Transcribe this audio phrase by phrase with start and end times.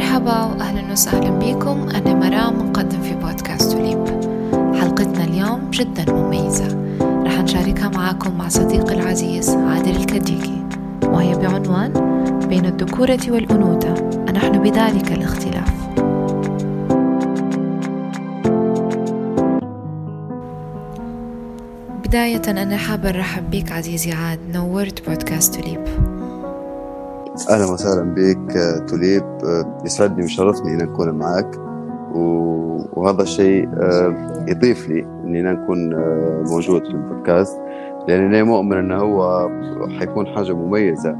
[0.00, 1.88] مرحبا وأهلا وسهلا بكم.
[1.88, 4.04] أنا مرام مقدم في بودكاست توليب
[4.80, 6.96] حلقتنا اليوم جدا مميزة.
[7.00, 10.64] رح نشاركها معاكم مع صديقي العزيز عادل الكديكي
[11.04, 11.92] وهي بعنوان
[12.48, 13.94] بين الذكورة والأنوثة.
[14.28, 15.70] أنحن بذلك الاختلاف.
[22.04, 24.38] بداية أنا حابة أرحب بك عزيزي عاد.
[24.54, 26.09] نورت بودكاست توليب
[27.48, 29.22] أهلا وسهلا بك آه، توليب.
[29.22, 31.56] آه، يسعدني ويشرفني ان أكون معك
[32.96, 35.94] وهذا الشيء آه، يضيف لي إني أنا نكون
[36.50, 37.58] موجود في البودكاست
[38.08, 39.48] لاني مؤمن إنه هو
[39.98, 41.16] حيكون حاجة مميزة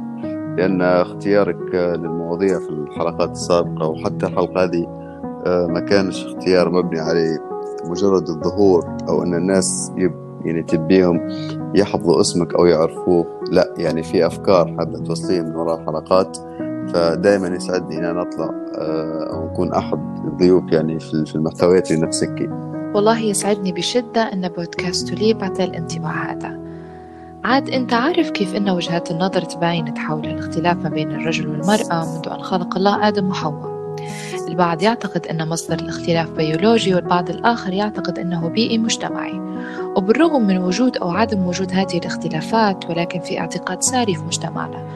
[0.58, 4.86] لأن اختيارك للمواضيع في الحلقات السابقة وحتى الحلقة هذه
[5.46, 7.38] ما كانش اختيار مبني على
[7.84, 9.92] مجرد الظهور أو أن الناس
[10.44, 11.20] يعني تبيهم
[11.74, 13.39] يحفظوا اسمك أو يعرفوه.
[13.50, 16.38] لا يعني في أفكار حابه توصلين من وراء الحلقات
[16.94, 22.50] فدائما يسعدني إن أنا أطلع آه، أو أكون أحد الضيوف يعني في المحتويات اللي نفسك
[22.94, 26.60] والله يسعدني بشدة إن بودكاست توليب عطى الانطباع هذا.
[27.44, 32.28] عاد أنت عارف كيف إن وجهات النظر تباينت حول الاختلاف ما بين الرجل والمرأة منذ
[32.28, 33.79] أن خلق الله آدم وحواء.
[34.48, 39.40] البعض يعتقد أن مصدر الاختلاف بيولوجي والبعض الآخر يعتقد أنه بيئي مجتمعي.
[39.96, 44.86] وبالرغم من وجود أو عدم وجود هذه الاختلافات ولكن في اعتقاد ساري في مجتمعنا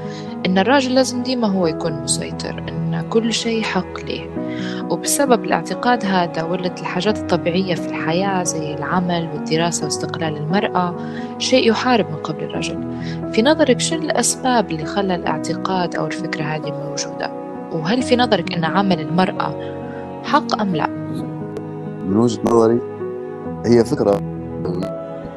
[0.47, 4.29] أن الراجل لازم ديما هو يكون مسيطر أن كل شيء حق له
[4.91, 10.95] وبسبب الاعتقاد هذا ولت الحاجات الطبيعية في الحياة زي العمل والدراسة واستقلال المرأة
[11.39, 13.03] شيء يحارب من قبل الرجل.
[13.33, 17.44] في نظرك شو الأسباب اللي خلى الاعتقاد أو الفكرة هذه موجودة؟
[17.75, 19.55] وهل في نظرك أن عمل المرأة
[20.23, 20.87] حق أم لا؟
[22.07, 22.81] من وجهة نظري
[23.67, 24.21] هي فكرة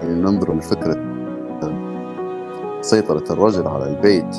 [0.01, 1.07] يعني ننظر لفكرة
[2.81, 4.35] سيطرة الرجل على البيت.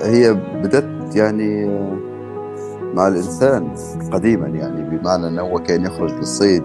[0.00, 1.66] هي بدت يعني
[2.94, 3.74] مع الإنسان
[4.12, 6.64] قديما يعني بمعنى أنه هو كان يخرج للصيد.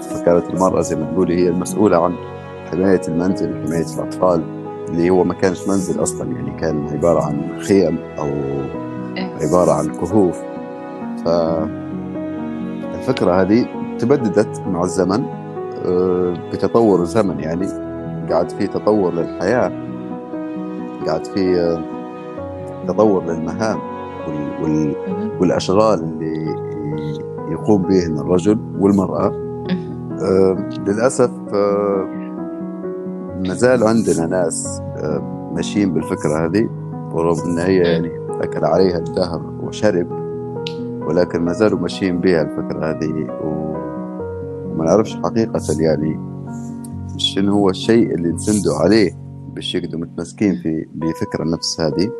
[0.00, 2.14] فكانت المرأة زي ما تقولي هي المسؤولة عن
[2.70, 4.57] حماية المنزل وحماية الأطفال.
[4.88, 8.26] اللي هو ما كانش منزل أصلا يعني كان عبارة عن خيم أو
[9.16, 9.46] إيه.
[9.46, 10.40] عبارة عن كهوف.
[11.24, 11.82] فالفكرة
[13.42, 13.66] هذه
[13.98, 15.24] تبددت مع الزمن
[15.86, 17.66] آه، بتطور الزمن يعني
[18.30, 19.72] قاعد في تطور للحياة
[21.06, 21.82] قاعد في آه،
[22.86, 23.78] تطور للمهام
[25.40, 26.54] والأشغال اللي
[27.52, 29.26] يقوم بهن الرجل والمرأة.
[30.22, 31.30] آه، للأسف
[33.38, 34.82] ما زال عندنا ناس
[35.52, 36.68] ماشيين بالفكرة هذه
[37.12, 40.06] ورغم أن هي يعني أكل عليها الدهر وشرب
[41.08, 46.20] ولكن ما زالوا ماشيين بها الفكرة هذه وما نعرفش حقيقة يعني
[47.16, 49.18] شنو هو الشيء اللي نسندوا عليه
[49.54, 52.10] باش يقدروا متمسكين في بفكرة نفس هذه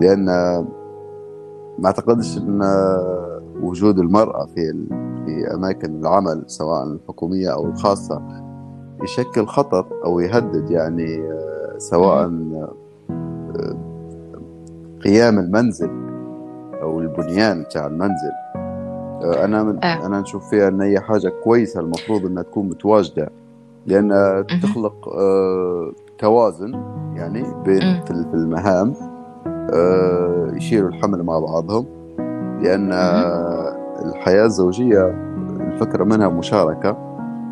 [0.00, 0.24] لأن
[1.78, 2.60] ما أعتقدش أن
[3.62, 4.86] وجود المرأة في
[5.26, 8.45] في أماكن العمل سواء الحكومية أو الخاصة
[9.02, 11.22] يشكل خطر أو يهدد يعني
[11.78, 12.30] سواء
[15.04, 15.90] قيام المنزل
[16.82, 18.32] أو البنيان بتاع المنزل.
[19.24, 20.06] آه، أنا من آه.
[20.06, 23.30] أنا نشوف فيها إن هي حاجة كويسة المفروض إنها تكون متواجدة
[23.86, 26.72] لأن تخلق آه توازن
[27.14, 28.94] يعني بين في المهام
[29.46, 31.86] آه يشيلوا الحمل مع بعضهم
[32.62, 32.92] لأن
[34.04, 35.06] الحياة الزوجية
[35.60, 37.05] الفكرة منها مشاركة.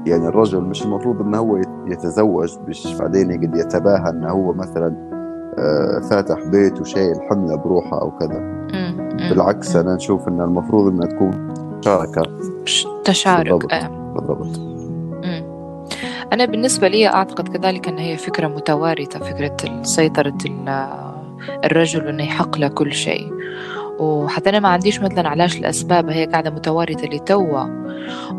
[0.07, 1.57] يعني الرجل مش المفروض إنه هو
[1.87, 5.15] يتزوج مش بعدين يقعد يتباهى إنه هو مثلا
[5.59, 8.55] آه، فاتح بيت وشايل حملة بروحه أو كذا.
[9.31, 11.31] بالعكس أنا نشوف أن المفروض أنها تكون
[11.79, 12.23] مشاركة
[13.05, 13.51] تشارك.
[13.51, 14.13] بالضبط, آه.
[14.15, 14.61] بالضبط.
[16.33, 20.35] أنا بالنسبة لي أعتقد كذلك أن هي فكرة متوارثة فكرة سيطرة
[21.65, 23.33] الرجل أنه يحق له كل شيء.
[23.99, 27.65] وحتى أنا ما عنديش مثلا علاش الأسباب هي قاعدة متوارثة لتوا.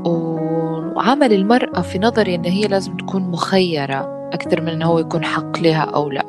[0.05, 5.59] وعمل المرأة في نظري أن هي لازم تكون مخيرة أكثر من أنه هو يكون حق
[5.59, 6.23] لها أو لا.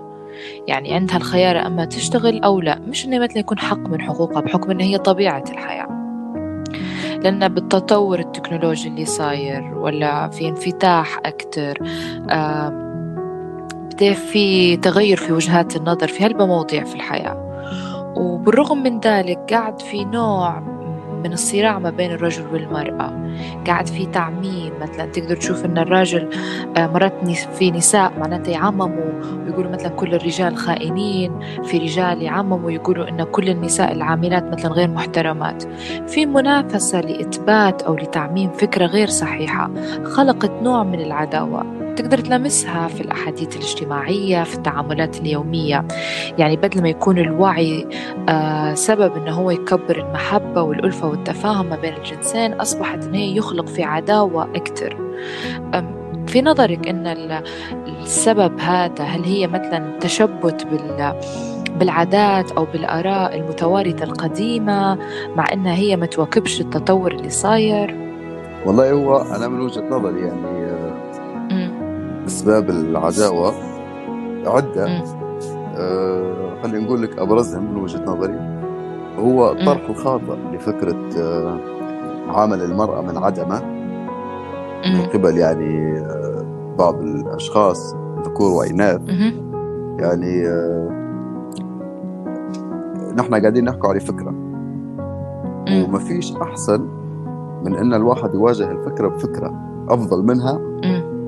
[0.67, 2.79] يعني عندها الخيار أما تشتغل أو لا.
[2.79, 5.89] مش إنه مثلا يكون حق من حقوقها بحكم إن هي طبيعة الحياة.
[7.23, 11.79] لأن بالتطور التكنولوجي اللي صاير ولا في انفتاح أكتر
[13.97, 17.46] بدأ في تغير في وجهات النظر في هالمواضيع في الحياة.
[18.17, 20.61] وبالرغم من ذلك قاعد في نوع
[21.25, 23.13] من الصراع ما بين الرجل والمرأة.
[23.67, 26.31] قاعد في تعميم مثلا تقدر تشوف إن الراجل
[26.77, 29.13] آه، مرات في نساء معناتها يعمموا
[29.45, 31.33] ويقولوا مثلا كل الرجال خائنين
[31.65, 35.65] في رجال يعمموا ويقولوا إن كل النساء العاملات مثلا غير محترمات.
[36.09, 39.71] في منافسة لإثبات أو لتعميم فكرة غير صحيحة
[40.05, 41.76] خلقت نوع من العداوة.
[41.97, 45.85] تقدر تلامسها في الأحاديث الاجتماعية في التعاملات اليومية.
[46.39, 47.87] يعني بدل ما يكون الوعي
[48.29, 53.67] آه سبب أنه هو يكبر المحبة والألفة والتفاهم ما بين الجنسين أصبحت أن هي يخلق
[53.69, 54.97] في عداوة أكثر.
[56.27, 57.07] في نظرك أن
[58.03, 61.21] السبب هذا هل هي مثلا تشبت بال
[61.79, 64.99] بالعادات أو بالآراء المتوارثة القديمة
[65.37, 67.97] مع أنها هي ما تواكبش التطور اللي صاير؟
[68.67, 70.66] والله هو أنا من وجهة نظري يعني
[72.27, 73.53] أسباب العداوة.
[74.47, 75.03] عدة.
[75.77, 78.39] آه خلينا نقول لك أبرزها من وجهة نظري.
[79.19, 81.59] هو طرح الخاطئ لفكرة آه
[82.29, 83.63] عمل المرأة من عدمة.
[84.87, 87.95] من قبل يعني آه بعض الأشخاص
[88.25, 89.01] ذكور وإناث.
[89.99, 90.87] يعني آه
[93.17, 94.35] نحن قاعدين نحكي على فكرة.
[95.69, 96.89] وما فيش أحسن
[97.65, 99.55] من أن الواحد يواجه الفكرة بفكرة
[99.89, 100.61] أفضل منها.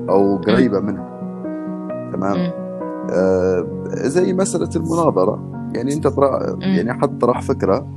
[0.09, 1.09] أو قريبة منها.
[2.13, 2.37] تمام؟
[3.11, 5.49] آه زي مسألة المناظرة.
[5.75, 7.87] يعني أنت طرح يعني حد طرح فكرة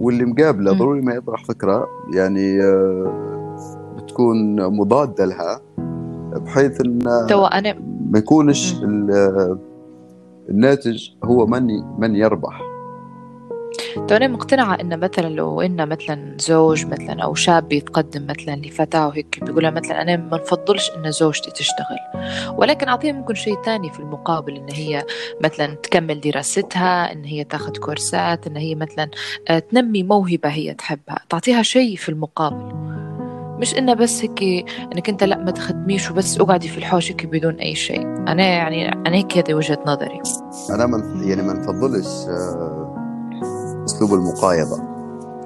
[0.00, 3.12] واللي مقابله ضروري ما يطرح فكرة يعني آه
[3.96, 5.60] بتكون مضادة لها
[6.36, 7.76] بحيث أن أنا
[8.10, 8.82] ما يكونش
[10.48, 11.66] الناتج هو من
[11.98, 12.69] من يربح.
[13.94, 19.06] تو أنا مقتنعة إن مثلا لو إن مثلا زوج مثلا أو شاب يتقدم مثلا لفتاة
[19.06, 21.98] وهيك بيقولها مثلا أنا ما نفضلش إن زوجتي تشتغل
[22.56, 25.04] ولكن أعطيها ممكن شيء تاني في المقابل إن هي
[25.44, 29.10] مثلا تكمل دراستها إن هي تاخذ كورسات إن هي مثلا
[29.70, 32.74] تنمي موهبة هي تحبها تعطيها شيء في المقابل.
[33.60, 34.42] مش إنه بس هيك
[34.92, 38.02] إنك أنت لا ما تخدميش وبس اقعدي في الحوش هيك بدون أي شيء.
[38.02, 40.20] أنا يعني أنا هيك هذه وجهة نظري.
[40.70, 42.06] أنا من يعني ما نفضلش
[43.90, 44.78] اسلوب المقايضة.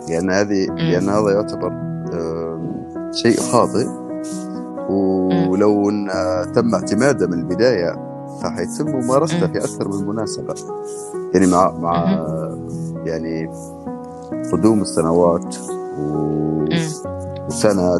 [0.08, 1.72] لأن هذه لأن هذا يعتبر
[3.12, 3.86] شيء خاطئ.
[5.48, 6.08] ولو أن
[6.54, 7.96] تم اعتماده من البداية
[8.42, 10.54] فحيتم ممارسته في أكثر من مناسبة.
[11.34, 12.24] يعني مع مع
[13.04, 13.50] يعني
[14.52, 15.56] قدوم السنوات
[17.48, 17.96] وسنة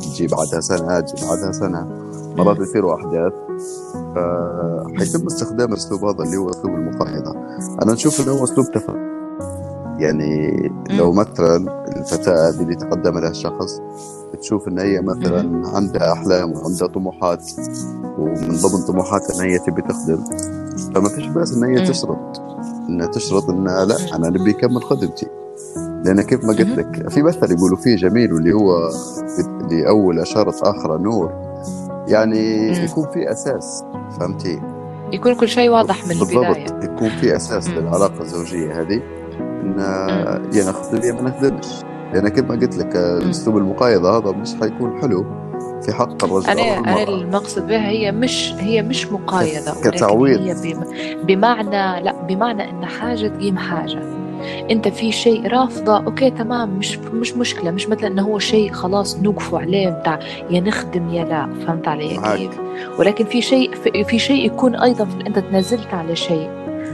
[0.00, 1.88] تجي بعدها سنة تجي بعدها سنة
[2.36, 3.32] مرات يصيروا احداث
[4.14, 7.30] فحيتم استخدام الاسلوب هذا اللي هو أسلوب المقايضة.
[7.82, 9.17] أنا نشوف إنه هو أسلوب تفاهم
[9.98, 10.52] يعني
[10.90, 13.80] لو مثلا الفتاة اللي تقدم لها الشخص
[14.34, 17.50] بتشوف إن هي مثلا عندها أحلام وعندها طموحات
[18.18, 20.24] ومن ضمن طموحاتها إن هي تبي تخدم
[20.94, 22.40] فما فيش بأس إن هي تشرط
[22.88, 25.26] إنها تشرط انها لا أنا نبي اكمل خدمتي.
[26.04, 28.90] لأن كيف ما قلت لك في مثل يقولوا فيه جميل واللي هو
[29.60, 31.32] اللي اول أشارت آخر نور.
[32.08, 33.84] يعني يكون في أساس
[34.20, 34.60] فهمتي؟
[35.12, 36.64] يكون كل شيء واضح من البداية.
[36.64, 39.17] بالضبط يكون في أساس للعلاقة الزوجية هذه.
[39.68, 41.66] إن يا نخدم يا ما نخدمش
[42.14, 45.26] لأن كيف ما قلت لك أسلوب المقايضة هذا مش حيكون حلو
[45.82, 46.50] في حق الرجل.
[46.50, 50.40] أنا أنا المقصد بها هي مش هي مش مقايضة كتعويض.
[50.40, 50.76] هي
[51.24, 54.02] بمعنى لا بمعنى إن حاجة تقيم حاجة.
[54.70, 57.70] أنت في شيء رافضة أوكي تمام مش مش مشكلة.
[57.70, 60.18] مش مثلا إنه هو شيء خلاص نوقفوا عليه بتاع
[60.50, 62.60] يا نخدم يا لا فهمت علي كيف؟
[62.98, 63.74] ولكن في شيء
[64.04, 66.50] في شيء يكون أيضا أنت تنزلت على شيء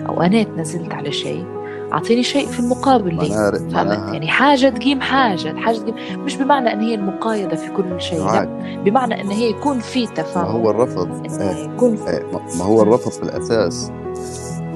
[0.09, 1.44] أو أنا تنزلت على شيء
[1.93, 3.29] أعطيني شيء في المقابل لي.
[3.29, 3.73] فهمت
[4.13, 5.95] يعني حاجة تقيم حاجة حاجة تقيم.
[6.25, 8.45] مش بمعنى إن هي المقايضه في كل شيء لا.
[8.85, 10.45] بمعنى إن هي يكون في تفاهم.
[10.45, 11.65] ما هو الرفض؟ إيه.
[11.65, 12.11] يكون في...
[12.11, 12.23] إيه.
[12.59, 13.91] ما هو الرفض في الأساس؟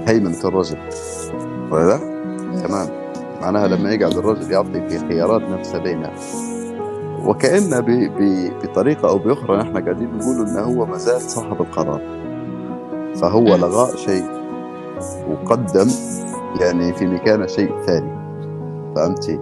[0.07, 0.79] هيمنة الرجل.
[1.71, 1.99] ولا
[2.67, 2.88] تمام.
[3.43, 6.11] معناها لما يقعد الرجل يعطي في خيارات نفسه بينه
[7.25, 7.85] وكأن
[8.62, 12.00] بطريقة أو بأخرى نحن قاعدين نقول إنه هو مازال صاحب القرار.
[13.17, 14.25] فهو لغاء شيء
[15.31, 15.91] وقدم
[16.61, 18.19] يعني في مكانه شيء ثاني.
[18.97, 19.40] فهمتي؟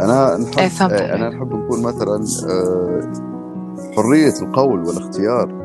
[0.00, 2.24] أنا نحب أنا نحب نكون مثلا
[3.96, 5.60] حرية القول والاختيار.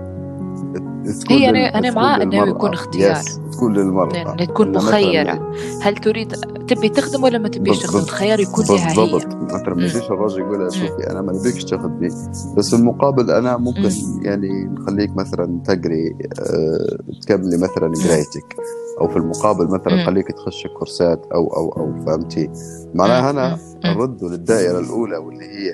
[1.29, 3.21] هي أنا أنا مع انه يكون اختيار.
[3.51, 4.15] تكون للمرأة.
[4.15, 5.53] يعني تكون مخيرة.
[5.81, 6.35] هل تريد
[6.67, 8.95] تبي تخدم ولا ما تبيش تخدم؟ الخيار يكون لها هي.
[8.95, 9.35] بالضبط.
[9.35, 12.09] مثلا ما يجيش الراجل يقول شوفي أنا ما نبيكش تخدمي.
[12.57, 14.21] بس المقابل أنا ممكن مم.
[14.21, 18.55] يعني نخليك مثلا تقري أه تكملي مثلا قرايتك.
[19.01, 22.49] أو في المقابل مثلا خليك تخش كورسات أو أو أو فهمتي
[22.93, 25.73] معناها هنا نرد للدائرة الأولى واللي هي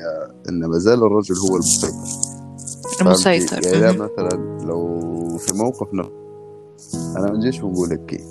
[0.49, 1.93] إن ما زال الرجل هو المسيطر.
[3.01, 3.67] المسيطر.
[3.67, 4.99] يعني مثلا لو
[5.37, 5.87] في موقف
[7.17, 8.21] أنا ما نجيش ونقول لك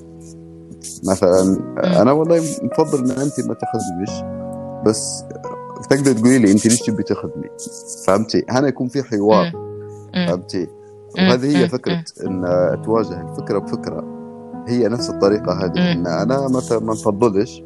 [1.05, 1.57] مثلا
[2.03, 4.25] أنا والله مفضل إن انت ما تخدميش
[4.87, 5.25] بس
[5.91, 7.49] تقدر تقولي لي انت ليش تبي تخدمي
[8.07, 9.53] فهمتي هنا يكون في حوار.
[10.15, 10.69] فهمتي
[11.15, 12.43] وهذه هي فكرة إن
[12.85, 14.20] تواجه الفكرة بفكرة.
[14.69, 17.65] هي نفس الطريقة هذه إن أنا مثلا ما نفضلش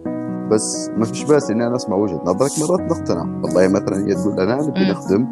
[0.50, 4.40] بس ما فيش باس إني أنا أسمع وجهة نظرك مرات نقتنع والله مثلا هي تقول
[4.40, 5.26] أنا نبي نخدم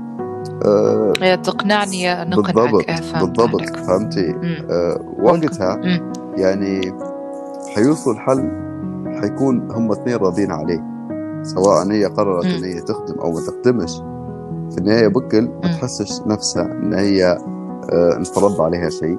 [0.65, 3.77] آه تقنعني نقنعك بالضبط فهمت بالضبط عليك.
[3.77, 4.35] فهمتي.
[4.71, 6.13] آه وقتها مم.
[6.37, 6.95] يعني
[7.77, 8.51] حيوصلوا الحل
[9.21, 10.85] حيكون هم اثنين راضين عليه
[11.43, 12.45] سواء هي قررت.
[12.45, 13.93] إن هي تخدم أو ما تخدمش
[14.71, 17.39] في النهاية بكل ما تحسش نفسها إن هي
[17.93, 19.19] آه، انفرض عليها شيء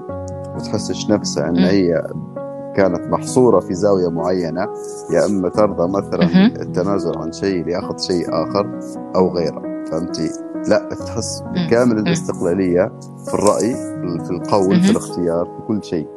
[0.55, 1.57] وتحسش نفسها أن.
[1.57, 2.03] هي
[2.75, 4.67] كانت محصورة في زاوية معينة
[5.13, 6.45] يا إما ترضى مثلا.
[6.61, 8.79] التنازل عن شيء لاخذ شيء آخر
[9.15, 10.29] أو غيره فهمتي؟
[10.67, 11.43] لا تحس.
[11.55, 11.97] بكامل.
[11.99, 12.91] الاستقلالية
[13.25, 13.73] في الرأي
[14.25, 14.91] في القول في.
[14.91, 16.07] الاختيار في كل شيء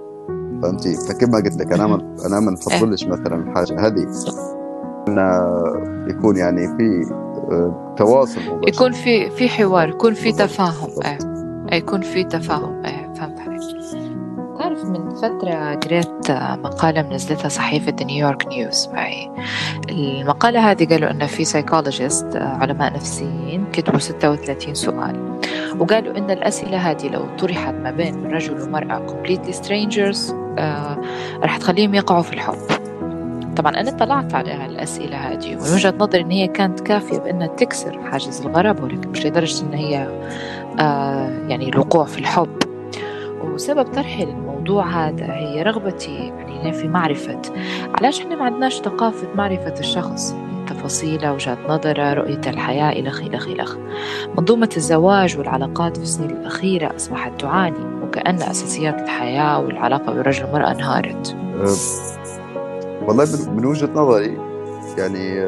[0.62, 4.06] فهمتي فكما قلت لك أنا ما أنا ما نفضلش مثلا الحاجة هذه
[5.08, 5.42] انه
[6.10, 7.10] يكون يعني في
[7.52, 10.32] آه، تواصل مباشر يكون في في حوار يكون في.
[10.32, 11.18] تفاهم إيه،
[11.78, 13.05] يكون في تفاهم تعرف
[14.98, 16.30] من فترة قريت
[16.64, 19.30] مقالة منزلتها صحيفة نيويورك نيوز معي.
[19.90, 25.40] المقالة هذه قالوا أن في سايكولوجيست علماء نفسيين كتبوا 36 سؤال.
[25.78, 30.98] وقالوا أن الأسئلة هذه لو طرحت ما بين رجل ومرأة completely strangers آه
[31.42, 32.58] راح تخليهم يقعوا في الحب.
[33.56, 38.00] طبعا أنا اطلعت على الأسئلة هذه ومن وجهة نظري أن هي كانت كافية بأنها تكسر
[38.10, 40.08] حاجز الغرابة ولكن مش لدرجة أن هي
[40.80, 42.56] آه يعني الوقوع في الحب.
[43.44, 44.22] وسبب طرحي
[44.66, 47.42] للموضوع هذا هي رغبتي يعني في معرفة.
[47.98, 50.34] علاش إحنا ما عندناش ثقافة معرفة الشخص؟
[50.68, 53.76] تفاصيله وجهة نظره رؤية الحياة إلخ إلخ إلخ
[54.38, 60.70] منظومة الزواج والعلاقات في السنين الأخيرة أصبحت تعاني وكأن أساسيات الحياة والعلاقة بين الرجل والمرأة
[60.72, 61.36] انهارت
[63.08, 63.24] والله
[63.56, 64.38] من- وجهة نظري
[64.98, 65.44] يعني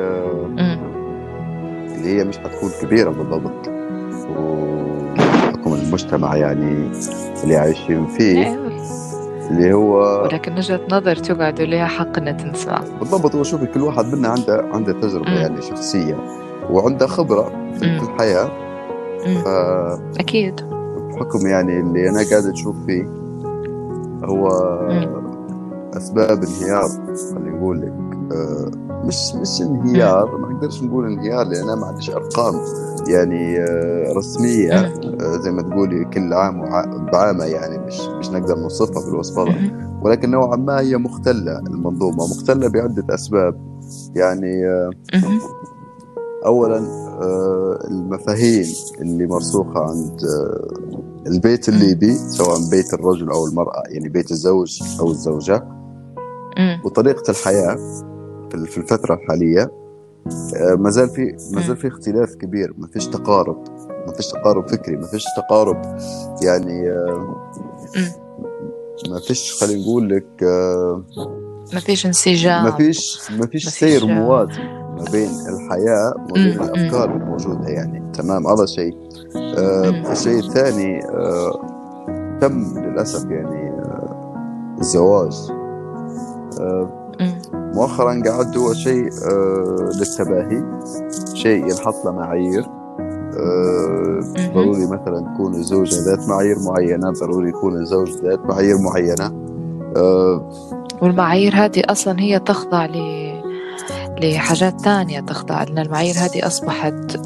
[1.95, 3.69] اللي هي مش حتكون كبيرة بالضبط.
[5.67, 6.91] المجتمع يعني
[7.45, 8.59] اللي عايشين فيه.
[9.51, 14.15] اللي هو ولكن وجهة نظر تقعد ولها حق أنها تنسمع بالضبط هو شوفي كل واحد
[14.15, 15.37] منا عنده عنده تجربة مم.
[15.37, 16.17] يعني شخصية
[16.71, 18.01] وعنده خبرة في مم.
[18.09, 18.51] الحياة
[19.27, 20.61] أمم، فبحكم أكيد
[21.45, 23.05] يعني اللي أنا قاعد أشوف فيه
[24.25, 24.49] هو
[24.91, 25.29] مم.
[25.97, 26.89] أسباب انهيار
[27.35, 27.93] خلينا نقول لك
[28.37, 28.71] آه،
[29.05, 32.55] مش مش انهيار ما نقدرش نقول انهيار لأن ما عنديش أرقام.
[33.09, 36.61] يعني آه، رسمية آه، زي ما تقولي كل عام
[37.13, 39.55] بعامة يعني مش مش نقدر نوصفها بالوصفه
[40.03, 43.69] ولكن نوعا ما هي مختلة المنظومة مختلة بعدة أسباب.
[44.15, 44.91] يعني آه،
[46.47, 47.09] اولا
[47.91, 48.67] المفاهيم
[49.01, 50.21] اللي مرسوخة عند
[51.27, 55.69] البيت الليبي سواء بيت الرجل أو المرأة يعني بيت الزوج أو الزوجة.
[56.85, 57.79] وطريقة الحياة.
[58.51, 59.71] في الفترة الحالية
[60.57, 62.75] آه، ما زال في ما زال في اختلاف كبير.
[62.79, 63.65] ما فيش تقارب.
[64.07, 64.97] ما فيش تقارب فكري.
[64.97, 65.99] ما فيش تقارب
[66.43, 67.53] يعني آه،.
[69.11, 71.05] ما فيش خلينا نقول لك آه،
[71.75, 72.65] ما فيش انسجام.
[72.65, 74.63] ما فيش ما فيش سير موازي
[74.99, 76.61] ما بين الحياة وما بين.
[76.61, 78.13] الأفكار الموجودة يعني.
[78.13, 78.97] تمام؟ هذا شيء.
[80.13, 81.01] الشيء الثاني
[82.41, 83.73] تم للأسف يعني
[84.81, 85.33] الزواج.
[87.79, 90.65] مؤخرا قعد هو شيء آه للتباهي
[91.35, 92.67] شيء ينحط له معايير
[93.41, 94.21] آه.
[94.55, 99.33] ضروري مثلا تكون الزوجة ذات معايير معينة ضروري يكون الزوج ذات معايير معينة
[99.97, 100.51] آه
[101.03, 103.29] والمعايير هذه أصلا هي تخضع ل
[104.21, 107.17] لحاجات تانية تخضع لأن المعايير هذه أصبحت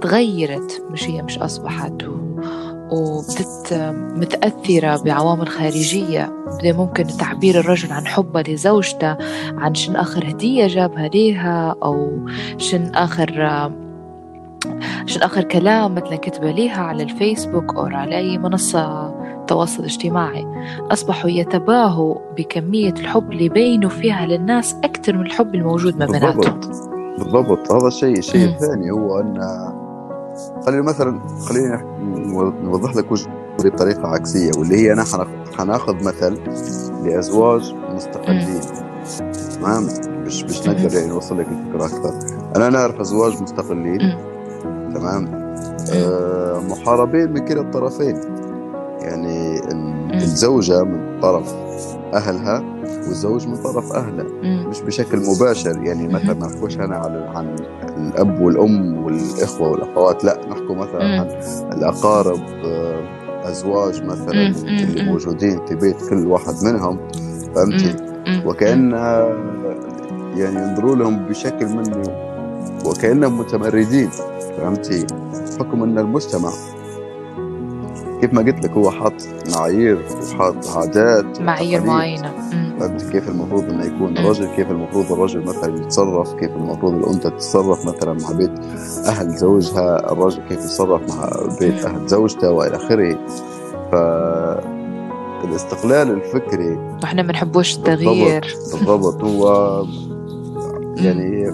[0.00, 2.23] تغيرت مش هي مش أصبحت وبدت
[4.16, 6.32] متأثرة بعوامل خارجية.
[6.58, 9.16] بدي ممكن تعبير الرجل عن حبه لزوجته
[9.58, 12.26] عن شن آخر هدية جابها ليها أو
[12.58, 13.30] شن آخر
[15.06, 19.14] شن آخر كلام مثلا كتبه ليها على الفيسبوك أو على أي منصة
[19.46, 20.46] تواصل اجتماعي.
[20.92, 26.60] أصبحوا يتباهوا بكمية الحب اللي بينوا فيها للناس أكثر من الحب الموجود ما بيناتهم.
[26.60, 26.90] بالضبط.
[27.18, 27.72] بالضبط.
[27.72, 28.48] هذا الشيء الشيء.
[28.48, 29.38] الثاني هو أن
[30.66, 31.82] خلينا مثلا خلينا
[32.62, 33.30] نوضح لك وجهة
[33.64, 36.38] بطريقة عكسية واللي هي أنا حناخ- حناخذ مثل
[37.04, 38.60] لأزواج مستقلين.
[39.60, 39.86] تمام؟
[40.26, 40.68] مش مش.
[40.68, 42.14] نقدر يعني نوصل لك الفكرة أكثر.
[42.56, 43.98] أنا نعرف أزواج مستقلين.
[44.94, 45.28] تمام؟
[45.94, 48.16] آه محاربين من كلا الطرفين.
[49.00, 49.60] يعني.
[50.14, 51.54] الزوجة من طرف
[52.14, 54.24] أهلها والزوج من طرف اهله.
[54.42, 55.82] مش بشكل مباشر.
[55.82, 57.56] يعني مثلا ما نحكوش هنا عن عن
[57.96, 61.20] الأب والأم والإخوة والأخوات لا نحكو مثلا.
[61.20, 61.28] عن
[61.72, 63.04] الأقارب آه،
[63.50, 64.32] أزواج مثلا.
[64.46, 65.02] اللي.
[65.04, 66.98] موجودين في بيت كل واحد منهم
[67.54, 67.96] فهمتي
[68.26, 68.42] مم.
[68.46, 68.90] وكأن
[70.36, 72.02] يعني ينظروا لهم بشكل منه
[72.86, 74.10] وكأنهم متمردين
[74.58, 75.06] فهمتي
[75.60, 76.50] حكم إن المجتمع
[78.24, 79.12] كيف ما قلت لك هو حاط
[79.56, 79.98] معايير
[80.34, 81.40] وحاط عادات
[81.80, 82.22] معايير.
[82.80, 87.86] فهمت كيف المفروض إنه يكون الرجل كيف المفروض الرجل مثلا يتصرف كيف المفروض الأنثى تتصرف
[87.86, 88.58] مثلا مع بيت
[89.06, 93.18] أهل زوجها الرجل كيف يتصرف مع بيت أهل زوجته وإلى آخره.
[93.92, 93.94] ف
[95.44, 98.56] الاستقلال الفكري إحنا ما بنحبوش التغيير.
[98.72, 99.24] بالضبط.
[99.24, 99.84] هو
[101.04, 101.48] يعني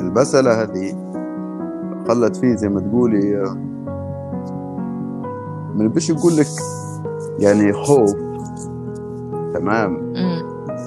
[0.00, 1.10] المسألة هذه
[2.08, 3.44] خلت فيه زي ما تقولي
[5.74, 6.48] من بيش يقول لك
[7.38, 8.12] يعني خوف
[9.54, 10.12] تمام؟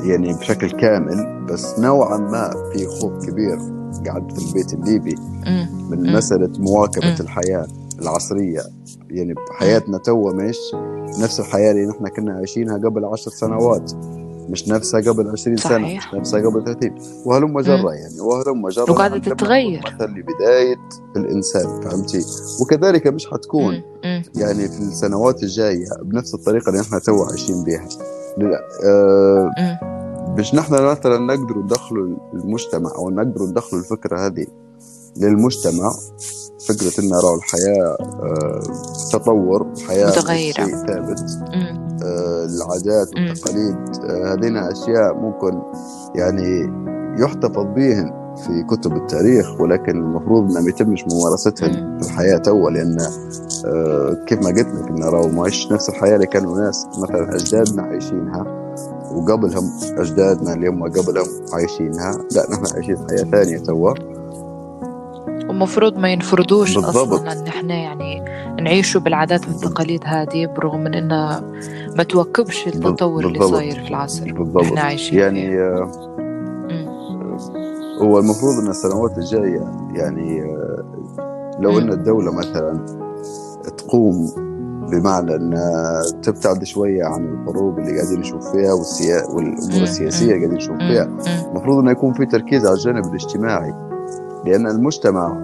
[0.03, 3.59] يعني بشكل كامل بس نوعا ما في خوف كبير
[4.05, 5.15] قاعد في البيت الليبي
[5.89, 7.67] من مسألة مواكبة الحياة
[8.01, 8.61] العصرية.
[9.09, 10.57] يعني حياتنا تو مش
[11.19, 13.91] نفس الحياة اللي نحن كنا عايشينها قبل عشر سنوات.
[14.49, 15.69] مش نفسها قبل 20 صحيح.
[15.77, 16.95] سنة مش نفسها قبل 30
[17.25, 19.81] وهلم جرا يعني وهلم جرا وقاعدة تتغير.
[19.95, 20.75] من بداية
[21.15, 22.25] الإنسان فهمتي؟
[22.61, 23.73] وكذلك مش حتكون
[24.03, 24.23] مم.
[24.35, 27.87] يعني في السنوات الجاية بنفس الطريقة اللي نحن تو عايشين بها
[28.85, 29.51] آه
[30.37, 34.45] مش نحن مثلا نقدر ندخلوا المجتمع أو نقدر ندخلوا الفكرة هذه
[35.17, 35.93] للمجتمع
[36.67, 38.59] فكرة إن نرى الحياة آه
[39.11, 40.53] تطور حياة متغيرة.
[40.53, 41.19] شيء ثابت
[42.03, 43.75] آه العادات والتقاليد
[44.09, 45.61] آه هذين أشياء ممكن
[46.15, 46.73] يعني
[47.19, 52.97] يحتفظ بهن في كتب التاريخ ولكن المفروض انه ما يتمش ممارستهن في الحياة توا لأن
[54.27, 58.63] كيف ما قلت لك إن راهو ما نفس الحياة اللي كانوا ناس مثلا أجدادنا عايشينها
[59.11, 64.12] وقبلهم أجدادنا اللي هم قبلهم عايشينها لا نحن عايشين حياة ثانية توا.
[65.53, 67.13] ومفروض ما ينفرضوش بالضبط.
[67.13, 68.25] أصلا إن إحنا يعني
[68.61, 71.43] نعيشوا بالعادات والتقاليد هذه برغم من انها
[71.97, 73.43] ما تواكبش التطور بالضبط.
[73.43, 74.63] اللي صاير في العصر بالضبط.
[74.63, 75.91] إحنا عايشين يعني آه
[78.01, 79.63] هو المفروض إن السنوات الجاية
[79.95, 80.83] يعني آه
[81.59, 82.85] لو إن الدولة مثلا
[83.77, 84.31] تقوم
[84.91, 85.53] بمعنى إن
[86.23, 89.23] تبتعد شوية عن الحروب اللي قاعدين نشوف فيها والسيا...
[89.29, 91.03] والأمور السياسية اللي قاعدين نشوف فيها
[91.49, 93.73] المفروض إنه يكون في تركيز على الجانب الاجتماعي
[94.45, 95.37] لأن المجتمع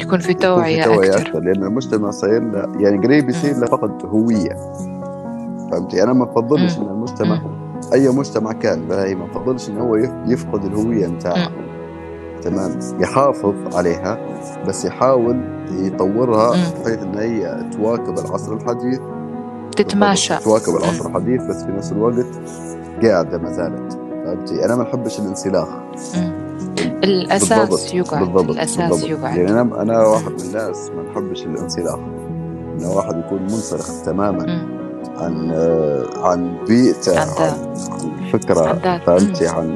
[0.00, 1.28] يكون في توعيه, يكون في توعية أكثر.
[1.28, 4.56] أكثر لأن المجتمع صاير له يعني قريب يصير له فقد هوية.
[5.70, 7.40] فهمتي؟ أنا ما بفضلش إن المجتمع
[7.92, 11.48] أي مجتمع كان باهي ما بفضلش إن هو يفقد الهوية نتاعه.
[12.42, 14.18] تمام؟ يحافظ عليها
[14.68, 19.00] بس يحاول يطورها بحيث ان هي تواكب العصر الحديث.
[19.76, 20.36] تتماشى.
[20.36, 22.26] تواكب العصر الحديث بس في نفس الوقت
[23.02, 23.98] قاعدة ما زالت.
[24.24, 25.68] فهمتي؟ أنا ما بحبش الانسلاخ.
[26.84, 28.50] الأساس يقعد بالضبط.
[28.50, 29.10] الأساس بالضبط.
[29.10, 29.36] يقعد.
[29.36, 31.98] يعني أنا أنا واحد من الناس ما نحبش الانسلاخ.
[32.80, 34.74] إن واحد يكون منسلخ تماما مم.
[35.16, 35.50] عن
[36.16, 39.70] عن بيئته عن, عن فكرة فهمتي؟ عن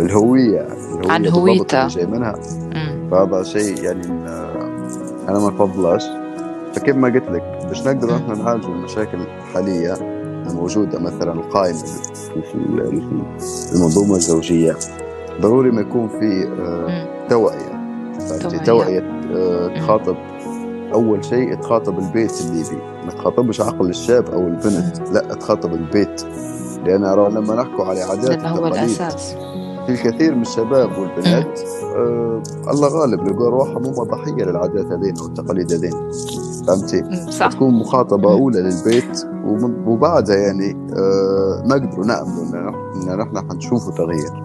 [0.00, 1.86] الهوية الهوية عن هويته.
[1.88, 2.34] جاي منها.
[3.10, 4.06] فهذا شيء يعني
[5.28, 6.04] أنا ما بفضلش
[6.74, 9.94] فكيف ما قلت لك مش نقدر إحنا نعالج المشاكل الحالية
[10.50, 11.78] الموجودة مثلا القائمه
[12.52, 12.54] في
[13.74, 14.76] المنظومة الزوجية.
[15.40, 16.48] ضروري ما يكون في
[17.28, 17.74] توعية.
[18.40, 19.02] توعية, توعية
[19.76, 20.16] تخاطب
[20.94, 26.22] أول شيء تخاطب البيت الليبي ما تخاطبش عقل الشاب أو البنت لا تخاطب البيت.
[26.84, 29.34] لأن أرى لما نحكوا على عادات هو الأساس.
[29.86, 31.60] في الكثير من الشباب والبنات
[31.96, 36.10] آه الله غالب لقوا روحهم هم ضحية للعادات هذين والتقاليد هذين.
[36.66, 37.48] فهمتي؟ صح.
[37.48, 39.26] تكون مخاطبة أولى للبيت
[39.86, 42.44] وبعدها يعني آه نقدروا ناملوا
[42.94, 44.44] إن نحن حنشوفوا تغيير.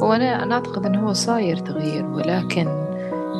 [0.00, 2.64] وأنا أنا اعتقد إنه هو صاير تغيير ولكن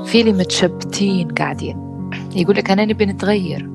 [0.07, 1.91] في اللي متشبتين قاعدين.
[2.35, 3.71] يقول لك أنا نبي نتغير.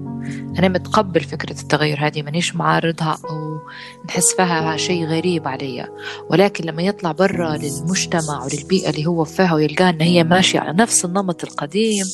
[0.60, 3.60] أنا متقبل فكرة التغير هذه مانيش معارضها أو
[4.06, 5.88] نحس فيها شيء غريب علي.
[6.30, 11.06] ولكن لما يطلع برا للمجتمع وللبيئة اللي هو فيها ويلقى أن هي ماشية على نفس
[11.06, 12.06] النمط القديم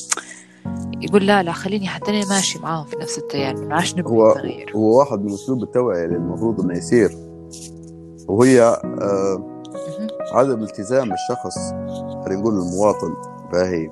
[1.00, 3.66] يقول لا لا خليني حتى أنا ماشي معاهم في نفس التيار.
[3.66, 4.72] ما عادش نبغى هو نتغير.
[4.76, 7.10] هو واحد من أسلوب التوعية اللي المفروض إنه يصير.
[8.28, 9.51] وهي آه
[10.32, 11.58] عدم التزام الشخص
[12.24, 13.14] خلينا نقول المواطن
[13.52, 13.90] باهي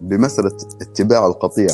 [0.00, 1.68] بمسألة اتباع القطيع.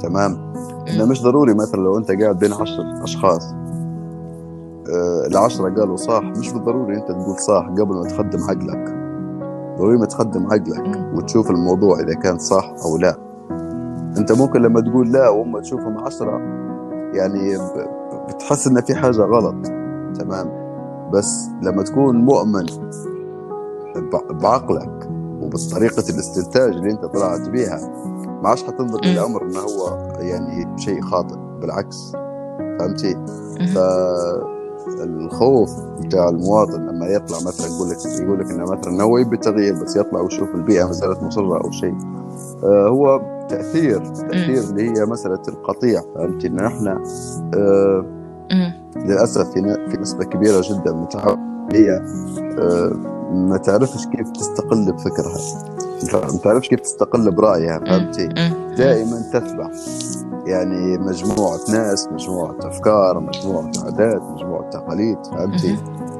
[0.00, 0.54] تمام؟
[0.88, 3.44] إنه مش ضروري مثلا لو أنت قاعد بين عشر أشخاص.
[4.88, 8.94] آه العشرة قالوا صح مش بالضروري أنت تقول صح قبل ما تقدم عقلك.
[9.78, 13.16] ضروري ما تقدم عقلك وتشوف الموضوع إذا كان صح أو لا.
[14.18, 16.40] أنت ممكن لما تقول لا وهم تشوفهم عشرة
[17.14, 17.58] يعني
[18.28, 19.54] بتحس إن في حاجة غلط.
[20.18, 20.64] تمام.
[21.12, 22.66] بس لما تكون مؤمن
[24.30, 25.08] بعقلك
[25.40, 27.80] وبطريقة الاستنتاج اللي انت طلعت بيها
[28.42, 32.12] ما عادش حتنظر للأمر إنه هو يعني شيء خاطئ بالعكس.
[32.78, 33.16] فهمتي؟
[34.86, 39.82] فالخوف بتاع المواطن لما يطلع مثلا يقول لك يقول لك إنه مثلا هو يبي التغيير
[39.82, 41.94] بس يطلع ويشوف البيئة ما زالت مصرة أو شيء.
[42.64, 46.02] آه، هو تأثير تأثير اللي هي مسألة القطيع.
[46.14, 47.02] فهمتي؟ إن إحنا
[47.54, 48.04] آه
[49.04, 51.06] للأسف في في نسبة كبيرة جدا من
[51.72, 51.90] هي
[52.58, 52.92] آه
[53.32, 55.38] ما تعرفش كيف تستقل بفكرها.
[56.12, 58.28] ما تعرفش كيف تستقل برأيها فهمتي؟
[58.78, 59.70] دائما تتبع.
[60.46, 65.78] يعني مجموعة ناس مجموعة أفكار مجموعة عادات مجموعة تقاليد فهمتي؟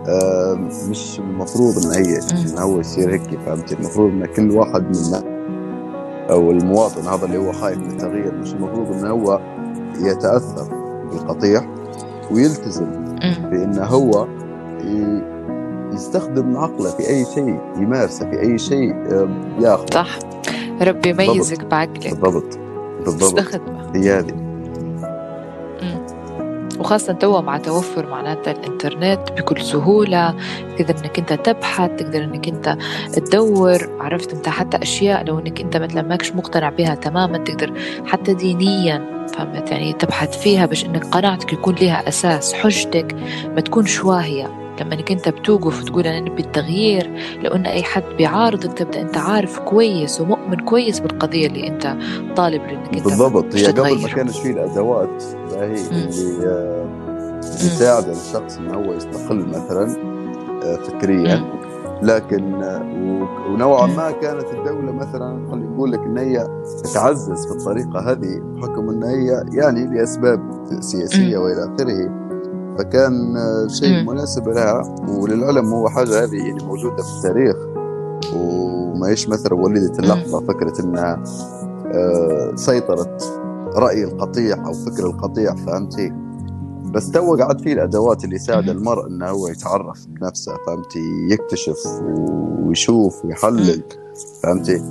[0.08, 0.54] آه
[0.88, 5.22] مش المفروض إن هي إن هو يصير هيك فهمتي؟ المفروض إن كل واحد منا
[6.30, 9.40] أو المواطن هذا اللي هو خايف من التغيير مش المفروض إن هو
[10.00, 10.68] يتأثر
[11.10, 11.73] بالقطيع.
[12.30, 12.86] ويلتزم
[13.50, 14.26] بأن هو
[15.92, 18.94] يستخدم عقله في أي شيء يمارسه في أي شيء
[19.60, 20.18] ياخذ صح.
[20.82, 22.10] ربي يميزك بعقلك.
[22.20, 22.58] بالضبط.
[23.04, 23.38] بالضبط.
[23.38, 23.90] استخدمه.
[23.94, 24.43] هي هذه.
[26.84, 30.34] وخاصة توا مع توفر معناتها الإنترنت بكل سهولة.
[30.78, 32.76] تقدر إنك أنت تبحث تقدر إنك أنت
[33.12, 37.72] تدور عرفت أنت حتى أشياء لو إنك أنت مثلا ماكش مقتنع بها تماما تقدر
[38.06, 43.14] حتى دينيا فهمت؟ يعني تبحث فيها باش إنك قناعتك يكون لها أساس حجتك
[43.54, 44.60] ما تكونش واهية.
[44.80, 47.10] لما إنك أنت بتوقف وتقول أنا نبي التغيير
[47.42, 51.96] لو إن أي حد بيعارضك تبدأ أنت عارف كويس ومؤمن كويس بالقضية اللي أنت
[52.36, 53.54] طالب انك أنت بالضبط.
[53.54, 55.24] هي قبل ما كانش فيه الأدوات
[55.56, 59.96] هي اللي آه، تساعد الشخص انه هو يستقل مثلا
[60.62, 61.44] آه، فكريا.
[62.02, 62.82] لكن آه،
[63.50, 66.48] ونوعا ما كانت الدولة مثلا خلينا نقول لك إن هي
[66.94, 70.40] تعزز في الطريقة هذه بحكم إن هي يعني لأسباب
[70.80, 72.24] سياسية وإلى آخره.
[72.78, 73.36] فكان
[73.68, 77.56] شيء مناسب لها وللعلم هو حاجة هذه يعني موجودة في التاريخ.
[78.36, 81.22] وما هيش مثلا ولدت اللحظة فكرة إنها
[81.86, 83.43] آه، سيطرت
[83.74, 86.12] رأي القطيع أو فكر القطيع فهمتي؟
[86.84, 91.78] بس تو قعد فيه الأدوات اللي يساعد المرء أنه هو يتعرف بنفسه فهمتي؟ يكتشف
[92.62, 93.82] ويشوف ويحلل
[94.42, 94.82] فهمتي؟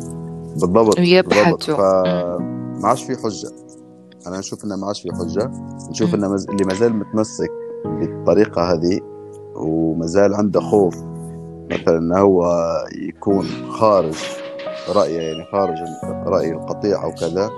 [0.60, 3.52] بالضبط ويبحث فما عادش في حجة.
[4.28, 5.52] أنا نشوف إنه ما عادش في حجة.
[5.90, 7.52] نشوف إنه اللي ما زال متمسك
[7.86, 9.00] بالطريقة هذه
[9.56, 10.96] وما زال عنده خوف.
[11.72, 12.68] مثلا إنه هو
[13.08, 14.16] يكون خارج
[14.96, 15.78] رأيه يعني خارج
[16.28, 17.50] رأي القطيع أو كذا.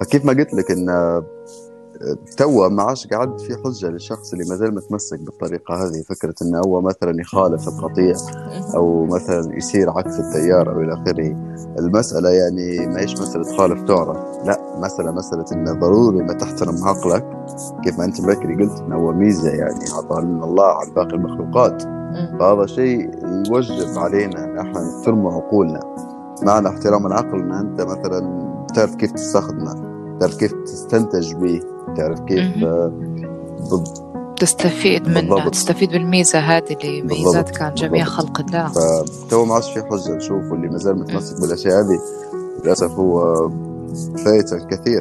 [0.00, 1.22] فكيف ما قلت لك إن
[2.36, 6.02] توا ما عادش قاعد في حجة للشخص اللي ما زال متمسك بالطريقة هذه.
[6.02, 8.16] فكرة انه هو مثلا يخالف القطيع
[8.74, 11.36] أو مثلا يسير عكس التيار أو إلى آخره
[11.78, 17.24] المسألة يعني ما هيش مسألة خالف تعرف لا مسألة مسألة انه ضروري ما تحترم عقلك.
[17.84, 21.82] كيف ما أنت بكري قلت انه هو ميزة يعني عطاها لنا الله عن باقي المخلوقات.
[22.38, 23.10] فهذا شيء
[23.48, 25.80] يوجب علينا إن إحنا نحترم عقولنا.
[26.42, 29.89] معنى احترام العقل إن أنت مثلا بتعرف كيف تستخدمه.
[30.20, 31.60] تعرف كيف تستنتج به
[31.96, 32.44] تعرف كيف
[34.36, 38.68] تستفيد منها تستفيد بالميزة هذه اللي ميزات كان جميع خلق الله.
[38.68, 42.00] فتو ما عادش في حجة نشوف واللي ما زال متمسك بالأشياء هذه.
[42.64, 43.48] للأسف هو
[44.24, 45.00] فايت الكثير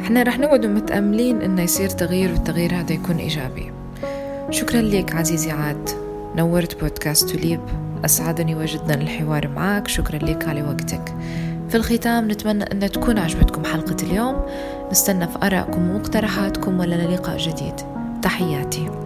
[0.00, 3.72] إحنا رح نقعد متأملين إنه يصير تغيير والتغيير هذا يكون إيجابي.
[4.50, 5.90] شكرا لك عزيزي عاد.
[6.36, 7.60] نورت بودكاست توليب.
[8.04, 11.14] أسعدني وجدا الحوار معك شكرا لك على وقتك.
[11.72, 14.46] في الختام نتمنى أن تكون عجبتكم حلقة اليوم.
[14.90, 17.74] نستنى في آرائكم ومقترحاتكم ولنا لقاء جديد.
[18.22, 19.01] تحياتي.